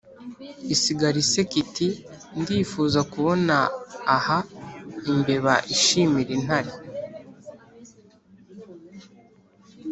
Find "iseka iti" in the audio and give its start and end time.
1.23-1.87